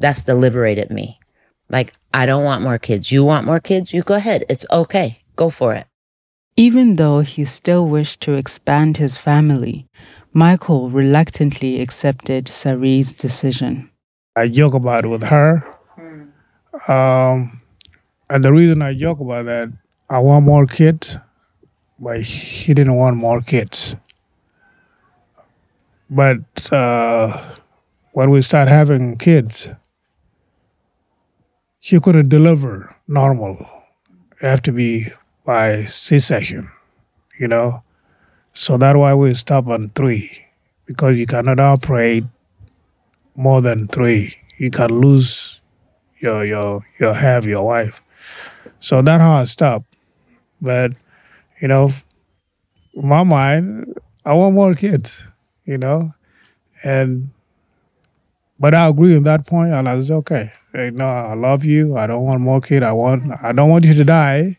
That's 0.00 0.22
the 0.22 0.34
liberated 0.34 0.90
me. 0.90 1.20
Like, 1.68 1.92
I 2.14 2.24
don't 2.24 2.42
want 2.42 2.62
more 2.62 2.78
kids. 2.78 3.12
You 3.12 3.22
want 3.22 3.44
more 3.44 3.60
kids? 3.60 3.92
You 3.92 4.02
go 4.02 4.14
ahead. 4.14 4.46
It's 4.48 4.64
okay. 4.70 5.22
Go 5.36 5.50
for 5.50 5.74
it. 5.74 5.86
Even 6.56 6.96
though 6.96 7.20
he 7.20 7.44
still 7.44 7.86
wished 7.86 8.22
to 8.22 8.32
expand 8.32 8.96
his 8.96 9.18
family, 9.18 9.86
Michael 10.32 10.88
reluctantly 10.88 11.82
accepted 11.82 12.48
Sari's 12.48 13.12
decision. 13.12 13.90
I 14.34 14.48
joke 14.48 14.72
about 14.72 15.04
it 15.04 15.08
with 15.08 15.22
her. 15.24 15.71
Um, 16.88 17.60
and 18.30 18.42
the 18.42 18.52
reason 18.52 18.82
I 18.82 18.94
joke 18.94 19.20
about 19.20 19.44
that, 19.46 19.70
I 20.08 20.18
want 20.18 20.44
more 20.44 20.66
kids, 20.66 21.16
but 21.98 22.22
he 22.22 22.74
didn't 22.74 22.96
want 22.96 23.16
more 23.16 23.40
kids. 23.40 23.94
But 26.08 26.72
uh, 26.72 27.56
when 28.12 28.30
we 28.30 28.42
start 28.42 28.68
having 28.68 29.16
kids, 29.16 29.68
she 31.80 31.98
couldn't 32.00 32.28
deliver 32.28 32.94
normal. 33.08 33.66
It 34.40 34.46
have 34.46 34.62
to 34.62 34.72
be 34.72 35.08
by 35.44 35.84
C-section, 35.84 36.70
you 37.38 37.48
know. 37.48 37.82
So 38.54 38.76
that's 38.76 38.96
why 38.96 39.14
we 39.14 39.34
stop 39.34 39.66
on 39.68 39.90
three, 39.90 40.46
because 40.86 41.16
you 41.16 41.26
cannot 41.26 41.60
operate 41.60 42.24
more 43.34 43.60
than 43.62 43.88
three. 43.88 44.34
You 44.58 44.70
can 44.70 44.88
lose 44.88 45.51
your 46.22 46.44
your 46.44 46.86
your 46.98 47.14
have 47.14 47.44
your 47.44 47.64
wife. 47.64 48.02
So 48.80 49.02
that's 49.02 49.20
how 49.20 49.40
I 49.40 49.44
stop. 49.44 49.84
But 50.60 50.92
you 51.60 51.68
know, 51.68 51.90
my 52.94 53.24
mind, 53.24 53.94
I 54.24 54.32
want 54.34 54.54
more 54.54 54.74
kids. 54.74 55.22
You 55.64 55.78
know, 55.78 56.14
and 56.82 57.30
but 58.58 58.74
I 58.74 58.88
agree 58.88 59.16
on 59.16 59.24
that 59.24 59.46
point. 59.46 59.72
I 59.72 59.94
was 59.94 60.10
okay. 60.10 60.52
Hey, 60.72 60.90
no, 60.90 61.06
I 61.06 61.34
love 61.34 61.64
you. 61.64 61.96
I 61.96 62.06
don't 62.06 62.24
want 62.24 62.40
more 62.40 62.60
kid. 62.60 62.82
I 62.82 62.92
want. 62.92 63.30
I 63.42 63.52
don't 63.52 63.70
want 63.70 63.84
you 63.84 63.94
to 63.94 64.04
die. 64.04 64.58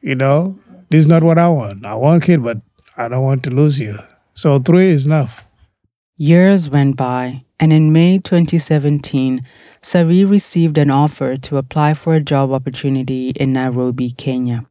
You 0.00 0.16
know, 0.16 0.58
this 0.90 1.00
is 1.00 1.06
not 1.06 1.22
what 1.22 1.38
I 1.38 1.48
want. 1.48 1.84
I 1.86 1.94
want 1.94 2.24
kid, 2.24 2.42
but 2.42 2.58
I 2.96 3.08
don't 3.08 3.22
want 3.22 3.42
to 3.44 3.50
lose 3.50 3.78
you. 3.78 3.98
So 4.34 4.58
three 4.58 4.86
is 4.86 5.06
enough. 5.06 5.46
Years 6.16 6.70
went 6.70 6.96
by, 6.96 7.40
and 7.58 7.72
in 7.72 7.92
May 7.92 8.18
2017, 8.18 9.44
Sari 9.82 10.24
received 10.24 10.78
an 10.78 10.90
offer 10.90 11.36
to 11.36 11.56
apply 11.56 11.94
for 11.94 12.14
a 12.14 12.20
job 12.20 12.52
opportunity 12.52 13.30
in 13.30 13.52
Nairobi, 13.52 14.10
Kenya. 14.10 14.64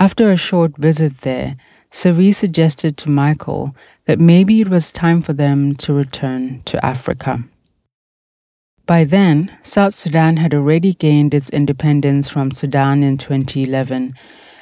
After 0.00 0.30
a 0.30 0.36
short 0.36 0.76
visit 0.76 1.20
there, 1.20 1.56
Sari 1.92 2.32
suggested 2.32 2.96
to 2.98 3.10
Michael 3.10 3.76
that 4.06 4.18
maybe 4.18 4.60
it 4.60 4.68
was 4.68 4.90
time 4.90 5.22
for 5.22 5.32
them 5.32 5.76
to 5.76 5.92
return 5.92 6.62
to 6.64 6.84
Africa. 6.84 7.44
By 8.86 9.04
then, 9.04 9.56
South 9.62 9.94
Sudan 9.94 10.38
had 10.38 10.52
already 10.52 10.94
gained 10.94 11.32
its 11.32 11.48
independence 11.50 12.28
from 12.28 12.50
Sudan 12.50 13.04
in 13.04 13.16
2011, 13.16 14.14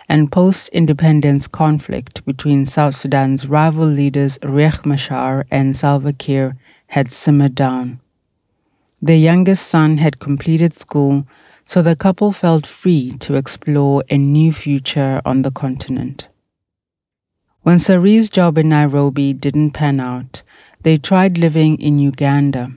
and 0.07 0.31
post 0.31 0.69
independence 0.69 1.49
conflict 1.49 2.25
between 2.27 2.67
South 2.67 2.95
Sudan's 2.95 3.49
rival 3.49 3.87
leaders 3.87 4.39
Riek 4.41 4.85
Machar 4.85 5.47
and 5.51 5.75
Salva 5.75 6.13
Kiir 6.13 6.59
had 6.89 7.11
simmered 7.11 7.55
down. 7.55 8.02
Their 9.05 9.17
youngest 9.17 9.67
son 9.67 9.99
had 9.99 10.21
completed 10.21 10.79
school, 10.79 11.27
so 11.65 11.83
the 11.83 11.97
couple 11.97 12.31
felt 12.31 12.65
free 12.65 13.11
to 13.19 13.35
explore 13.35 14.05
a 14.09 14.17
new 14.17 14.53
future 14.53 15.21
on 15.25 15.43
the 15.43 15.51
continent. 15.51 16.29
When 17.63 17.81
Sari's 17.81 18.31
job 18.31 18.59
in 18.59 18.69
Nairobi 18.69 19.33
didn't 19.33 19.73
pan 19.73 19.99
out, 19.99 20.45
they 20.83 20.99
tried 20.99 21.37
living 21.37 21.81
in 21.81 21.99
Uganda. 21.99 22.71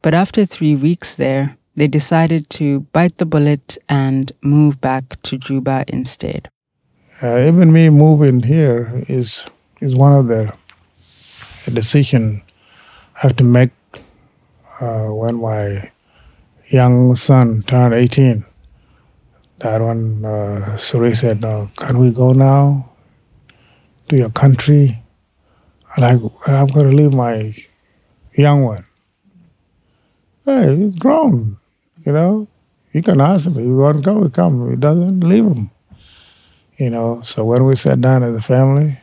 But 0.00 0.14
after 0.14 0.46
three 0.46 0.76
weeks 0.76 1.16
there, 1.16 1.56
they 1.74 1.88
decided 1.88 2.48
to 2.50 2.80
bite 2.92 3.18
the 3.18 3.26
bullet 3.26 3.78
and 3.88 4.30
move 4.42 4.80
back 4.80 5.20
to 5.22 5.38
Juba 5.38 5.84
instead. 5.88 6.48
Uh, 7.20 7.40
even 7.40 7.72
me 7.72 7.90
moving 7.90 8.42
here 8.42 9.02
is 9.08 9.46
is 9.80 9.96
one 9.96 10.12
of 10.12 10.28
the 10.28 10.52
decision 11.72 12.42
I 13.16 13.20
have 13.20 13.36
to 13.36 13.44
make 13.44 13.70
uh, 14.80 15.08
when 15.08 15.40
my 15.40 15.90
young 16.68 17.14
son 17.16 17.62
turned 17.62 17.94
18. 17.94 18.44
That 19.58 19.80
one, 19.82 20.24
uh, 20.24 20.76
Suri 20.78 21.14
said, 21.14 21.44
uh, 21.44 21.66
"Can 21.76 21.98
we 21.98 22.12
go 22.12 22.32
now 22.32 22.90
to 24.08 24.16
your 24.16 24.30
country?" 24.30 25.02
Like, 25.98 26.20
I'm 26.46 26.68
going 26.68 26.90
to 26.90 26.96
leave 26.96 27.12
my 27.12 27.54
young 28.32 28.62
one. 28.62 28.84
Hey, 30.44 30.76
he's 30.76 30.96
grown, 30.96 31.58
you 32.06 32.12
know. 32.12 32.48
You 32.92 33.02
can 33.02 33.20
ask 33.20 33.46
him 33.46 33.52
if 33.52 33.58
he 33.58 33.66
want 33.66 33.98
to 33.98 34.02
come, 34.02 34.22
he 34.22 34.30
come. 34.30 34.70
He 34.70 34.76
doesn't, 34.76 35.20
leave 35.20 35.44
him. 35.44 35.70
You 36.76 36.90
know. 36.90 37.22
So 37.22 37.44
when 37.44 37.64
we 37.64 37.76
sat 37.76 38.00
down 38.00 38.22
as 38.22 38.34
a 38.34 38.40
family, 38.40 38.98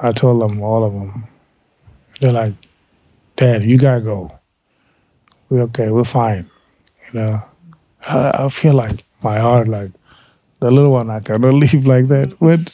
I 0.00 0.12
told 0.12 0.40
them 0.40 0.62
all 0.62 0.84
of 0.84 0.92
them. 0.92 1.28
They're 2.20 2.32
like, 2.32 2.54
Dad, 3.42 3.64
you 3.64 3.76
gotta 3.76 4.00
go. 4.00 4.38
We're 5.50 5.62
okay. 5.62 5.90
We're 5.90 6.04
fine. 6.04 6.48
You 7.06 7.18
know. 7.18 7.42
I, 8.06 8.44
I 8.44 8.48
feel 8.48 8.74
like 8.74 9.04
my 9.20 9.40
heart, 9.40 9.66
like 9.66 9.90
the 10.60 10.70
little 10.70 10.92
one, 10.92 11.10
I 11.10 11.18
cannot 11.18 11.54
leave 11.64 11.84
like 11.84 12.06
that. 12.06 12.36
But 12.38 12.72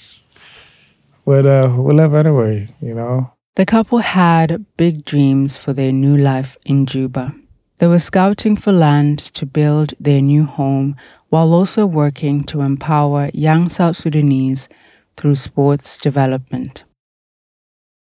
but 1.24 1.46
uh, 1.46 1.74
we 1.78 1.94
left 1.94 2.12
anyway. 2.12 2.68
You 2.82 2.92
know. 2.92 3.32
The 3.56 3.64
couple 3.64 4.00
had 4.00 4.66
big 4.76 5.06
dreams 5.06 5.56
for 5.56 5.72
their 5.72 5.90
new 5.90 6.18
life 6.18 6.58
in 6.66 6.84
Juba. 6.84 7.34
They 7.78 7.86
were 7.86 7.98
scouting 7.98 8.54
for 8.54 8.70
land 8.70 9.20
to 9.36 9.46
build 9.46 9.94
their 9.98 10.20
new 10.20 10.44
home 10.44 10.96
while 11.30 11.54
also 11.54 11.86
working 11.86 12.44
to 12.44 12.60
empower 12.60 13.30
young 13.32 13.70
South 13.70 13.96
Sudanese 13.96 14.68
through 15.16 15.36
sports 15.36 15.96
development. 15.96 16.84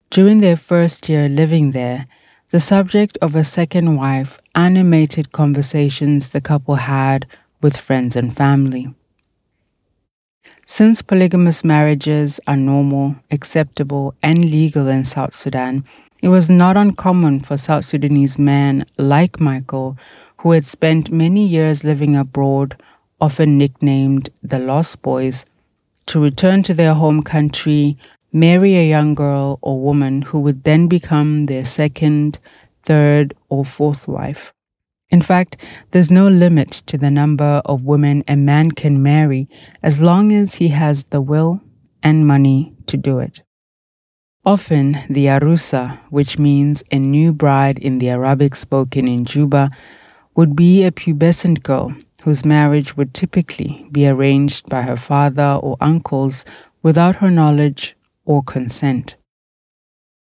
During 0.08 0.40
their 0.40 0.56
first 0.56 1.10
year 1.10 1.28
living 1.28 1.72
there, 1.72 2.06
the 2.50 2.60
subject 2.60 3.18
of 3.20 3.36
a 3.36 3.44
second 3.44 3.96
wife 3.96 4.38
animated 4.54 5.32
conversations 5.32 6.30
the 6.30 6.40
couple 6.40 6.76
had 6.76 7.26
with 7.60 7.76
friends 7.76 8.16
and 8.16 8.34
family. 8.34 8.94
Since 10.64 11.02
polygamous 11.02 11.62
marriages 11.62 12.40
are 12.46 12.56
normal, 12.56 13.16
acceptable, 13.30 14.14
and 14.22 14.38
legal 14.38 14.88
in 14.88 15.04
South 15.04 15.36
Sudan, 15.36 15.84
it 16.22 16.28
was 16.28 16.48
not 16.48 16.76
uncommon 16.76 17.40
for 17.40 17.56
South 17.56 17.84
Sudanese 17.84 18.38
men 18.38 18.84
like 18.98 19.40
Michael, 19.40 19.98
who 20.38 20.52
had 20.52 20.64
spent 20.64 21.10
many 21.10 21.46
years 21.46 21.84
living 21.84 22.16
abroad, 22.16 22.80
often 23.20 23.58
nicknamed 23.58 24.30
the 24.42 24.58
Lost 24.58 25.02
Boys, 25.02 25.44
to 26.06 26.20
return 26.20 26.62
to 26.62 26.72
their 26.72 26.94
home 26.94 27.22
country, 27.22 27.98
marry 28.32 28.76
a 28.76 28.88
young 28.88 29.14
girl 29.14 29.58
or 29.62 29.80
woman 29.80 30.22
who 30.22 30.40
would 30.40 30.64
then 30.64 30.88
become 30.88 31.44
their 31.44 31.64
second, 31.64 32.38
third, 32.82 33.34
or 33.48 33.64
fourth 33.64 34.06
wife. 34.06 34.52
In 35.10 35.22
fact, 35.22 35.56
there's 35.90 36.10
no 36.10 36.28
limit 36.28 36.70
to 36.86 36.98
the 36.98 37.10
number 37.10 37.62
of 37.64 37.84
women 37.84 38.22
a 38.28 38.36
man 38.36 38.72
can 38.72 39.02
marry 39.02 39.48
as 39.82 40.02
long 40.02 40.32
as 40.32 40.56
he 40.56 40.68
has 40.68 41.04
the 41.04 41.20
will 41.20 41.60
and 42.02 42.26
money 42.26 42.74
to 42.86 42.96
do 42.96 43.18
it. 43.18 43.42
Often, 44.44 44.92
the 45.10 45.26
arusa, 45.26 46.00
which 46.10 46.38
means 46.38 46.82
a 46.92 46.98
new 46.98 47.32
bride 47.32 47.78
in 47.78 47.98
the 47.98 48.10
Arabic 48.10 48.54
spoken 48.54 49.08
in 49.08 49.24
Juba, 49.24 49.70
would 50.34 50.54
be 50.54 50.84
a 50.84 50.92
pubescent 50.92 51.62
girl 51.62 51.92
whose 52.24 52.44
marriage 52.44 52.96
would 52.96 53.14
typically 53.14 53.86
be 53.90 54.06
arranged 54.06 54.68
by 54.68 54.82
her 54.82 54.96
father 54.96 55.58
or 55.62 55.76
uncles 55.80 56.44
without 56.82 57.16
her 57.16 57.30
knowledge 57.30 57.96
or 58.28 58.42
consent. 58.42 59.16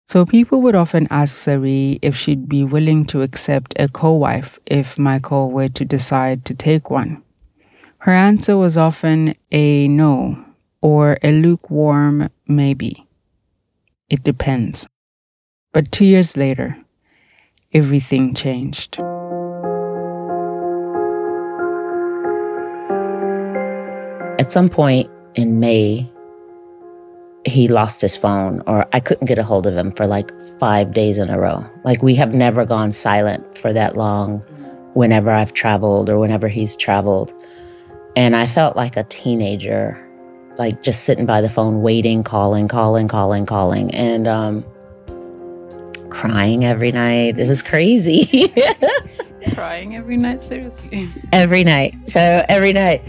So 0.07 0.25
people 0.25 0.61
would 0.63 0.75
often 0.75 1.07
ask 1.09 1.33
Sari 1.37 1.99
if 2.01 2.17
she'd 2.17 2.49
be 2.49 2.65
willing 2.65 3.05
to 3.05 3.21
accept 3.21 3.73
a 3.79 3.87
co 3.87 4.11
wife 4.11 4.59
if 4.65 4.97
Michael 4.97 5.51
were 5.51 5.69
to 5.69 5.85
decide 5.85 6.43
to 6.45 6.53
take 6.53 6.89
one. 6.89 7.23
Her 7.99 8.11
answer 8.11 8.57
was 8.57 8.75
often 8.75 9.35
a 9.51 9.87
no 9.87 10.43
or 10.81 11.17
a 11.23 11.31
lukewarm 11.31 12.29
maybe. 12.47 13.07
It 14.09 14.23
depends. 14.23 14.87
But 15.71 15.91
two 15.91 16.05
years 16.05 16.35
later, 16.35 16.75
everything 17.71 18.33
changed. 18.33 18.97
At 24.39 24.51
some 24.51 24.67
point 24.67 25.07
in 25.35 25.59
May, 25.59 26.10
he 27.45 27.67
lost 27.67 28.01
his 28.01 28.15
phone 28.15 28.61
or 28.67 28.87
I 28.93 28.99
couldn't 28.99 29.25
get 29.25 29.39
a 29.39 29.43
hold 29.43 29.65
of 29.65 29.75
him 29.75 29.91
for 29.91 30.05
like 30.05 30.31
five 30.59 30.93
days 30.93 31.17
in 31.17 31.29
a 31.29 31.39
row. 31.39 31.65
Like 31.83 32.03
we 32.03 32.15
have 32.15 32.33
never 32.33 32.65
gone 32.65 32.91
silent 32.91 33.57
for 33.57 33.73
that 33.73 33.95
long 33.95 34.39
whenever 34.93 35.31
I've 35.31 35.53
traveled 35.53 36.09
or 36.09 36.19
whenever 36.19 36.47
he's 36.47 36.75
traveled. 36.75 37.33
And 38.15 38.35
I 38.35 38.45
felt 38.45 38.75
like 38.75 38.97
a 38.97 39.03
teenager, 39.05 39.97
like 40.57 40.83
just 40.83 41.03
sitting 41.03 41.25
by 41.25 41.41
the 41.41 41.49
phone, 41.49 41.81
waiting, 41.81 42.23
calling, 42.23 42.67
calling, 42.67 43.07
calling, 43.07 43.45
calling, 43.45 43.93
and 43.95 44.27
um, 44.27 44.65
crying 46.09 46.65
every 46.65 46.91
night. 46.91 47.39
It 47.39 47.47
was 47.47 47.61
crazy. 47.61 48.53
Crying 49.55 49.95
every 49.95 50.17
night, 50.17 50.43
seriously. 50.43 51.09
every 51.33 51.63
night. 51.63 51.95
So 52.07 52.45
every 52.47 52.73
night. 52.73 53.01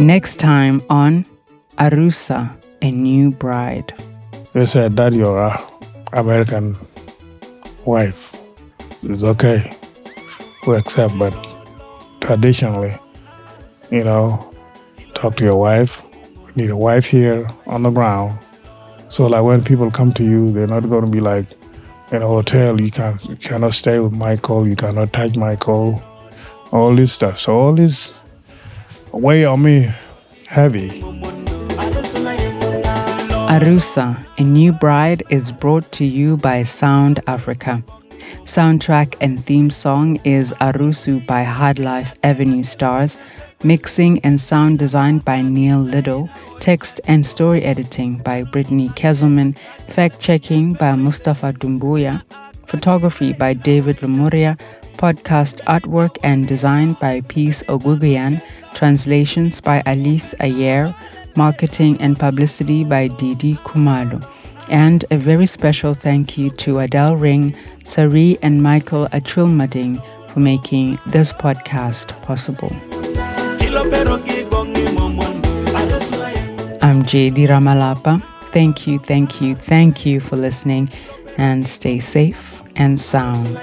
Next 0.00 0.40
time 0.40 0.82
on 0.90 1.24
Arusa, 1.78 2.50
a 2.82 2.90
new 2.90 3.30
bride. 3.30 3.94
They 4.52 4.66
said 4.66 4.96
that 4.96 5.12
your 5.12 5.38
uh, 5.38 5.56
American 6.12 6.76
wife 7.84 8.34
is 9.04 9.22
okay. 9.22 9.72
We 10.66 10.74
accept, 10.74 11.16
but 11.16 11.32
traditionally, 12.20 12.98
you 13.92 14.02
know, 14.02 14.52
talk 15.14 15.36
to 15.36 15.44
your 15.44 15.60
wife. 15.60 16.02
We 16.44 16.62
need 16.62 16.70
a 16.70 16.76
wife 16.76 17.06
here 17.06 17.48
on 17.68 17.84
the 17.84 17.90
ground. 17.90 18.36
So 19.08 19.28
like 19.28 19.44
when 19.44 19.62
people 19.62 19.92
come 19.92 20.12
to 20.14 20.24
you, 20.24 20.50
they're 20.50 20.66
not 20.66 20.88
going 20.90 21.04
to 21.04 21.10
be 21.10 21.20
like 21.20 21.46
in 22.10 22.20
a 22.20 22.26
hotel. 22.26 22.80
You 22.80 22.90
can 22.90 23.16
you 23.28 23.36
cannot 23.36 23.74
stay 23.74 24.00
with 24.00 24.12
Michael. 24.12 24.66
You 24.66 24.74
cannot 24.74 25.12
touch 25.12 25.36
Michael. 25.36 26.02
All 26.72 26.96
this 26.96 27.12
stuff. 27.12 27.38
So 27.38 27.56
all 27.56 27.72
this 27.74 28.12
weigh 29.20 29.44
on 29.44 29.62
me 29.62 29.88
heavy. 30.48 30.90
Arusa, 33.48 34.24
a 34.38 34.42
new 34.42 34.72
bride, 34.72 35.22
is 35.30 35.52
brought 35.52 35.90
to 35.92 36.04
you 36.04 36.36
by 36.36 36.62
Sound 36.64 37.20
Africa. 37.26 37.82
Soundtrack 38.44 39.14
and 39.20 39.44
theme 39.44 39.70
song 39.70 40.20
is 40.24 40.52
Arusu 40.54 41.24
by 41.26 41.44
Hardlife 41.44 42.14
Avenue 42.22 42.62
Stars. 42.62 43.16
Mixing 43.62 44.18
and 44.24 44.40
sound 44.40 44.78
designed 44.78 45.24
by 45.24 45.40
Neil 45.40 45.78
Liddle. 45.78 46.28
Text 46.60 47.00
and 47.04 47.24
story 47.24 47.62
editing 47.62 48.18
by 48.18 48.42
Brittany 48.42 48.88
Kesselman. 48.90 49.56
Fact 49.88 50.20
checking 50.20 50.74
by 50.74 50.94
Mustapha 50.94 51.52
Dumbuya. 51.54 52.22
Photography 52.66 53.32
by 53.32 53.54
David 53.54 54.02
Lomuria. 54.02 54.58
Podcast 55.04 55.60
artwork 55.66 56.16
and 56.22 56.48
design 56.48 56.94
by 56.94 57.20
Peace 57.28 57.62
Ogwigwiyan. 57.64 58.40
Translations 58.72 59.60
by 59.60 59.82
Alith 59.82 60.32
Ayer. 60.40 60.96
Marketing 61.36 62.00
and 62.00 62.18
publicity 62.18 62.84
by 62.84 63.08
Didi 63.08 63.54
Khumalo. 63.56 64.26
And 64.70 65.04
a 65.10 65.18
very 65.18 65.44
special 65.44 65.92
thank 65.92 66.38
you 66.38 66.48
to 66.48 66.76
Adhel 66.76 67.20
Ring, 67.20 67.54
Sari, 67.84 68.38
and 68.40 68.62
Michael 68.62 69.06
Achuil 69.08 69.52
Mading 69.52 70.00
for 70.30 70.40
making 70.40 70.98
this 71.04 71.34
podcast 71.34 72.18
possible. 72.22 72.72
I'm 76.80 77.02
JD 77.02 77.48
Ramalapa. 77.52 78.22
Thank 78.54 78.86
you, 78.86 78.98
thank 79.00 79.42
you, 79.42 79.54
thank 79.54 80.06
you 80.06 80.18
for 80.18 80.36
listening 80.36 80.88
and 81.36 81.68
stay 81.68 81.98
safe 81.98 82.62
and 82.74 82.98
sound. 82.98 83.58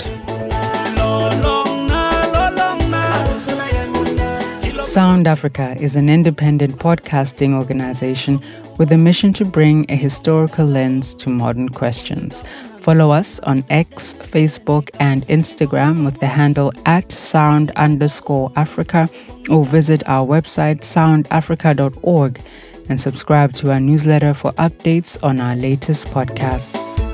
Sound 4.92 5.26
Africa 5.26 5.74
is 5.80 5.96
an 5.96 6.10
independent 6.10 6.78
podcasting 6.78 7.54
organization 7.54 8.44
with 8.78 8.92
a 8.92 8.98
mission 8.98 9.32
to 9.32 9.46
bring 9.46 9.86
a 9.88 9.96
historical 9.96 10.66
lens 10.66 11.16
to 11.16 11.30
modern 11.30 11.70
questions. 11.70 12.44
Follow 12.78 13.10
us 13.10 13.40
on 13.40 13.64
X, 13.70 14.14
Facebook, 14.16 14.90
and 15.00 15.26
Instagram 15.28 16.04
with 16.04 16.20
the 16.20 16.28
handle 16.28 16.74
at 16.86 17.10
sound 17.10 17.72
underscore 17.78 18.52
Africa 18.58 19.10
or 19.50 19.64
visit 19.64 20.04
our 20.10 20.28
website 20.28 20.82
soundafrica.org 20.82 22.42
and 22.90 23.00
subscribe 23.00 23.54
to 23.54 23.72
our 23.72 23.80
newsletter 23.80 24.34
for 24.34 24.52
updates 24.54 25.18
on 25.24 25.40
our 25.40 25.56
latest 25.56 26.08
podcasts. 26.08 27.11